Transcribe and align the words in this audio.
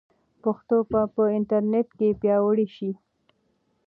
پښتو 0.43 0.77
به 0.91 1.01
په 1.15 1.23
انټرنیټ 1.37 1.87
کې 1.97 2.17
پیاوړې 2.21 2.67
شي. 2.75 2.91